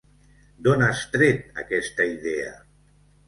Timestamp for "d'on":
0.67-0.83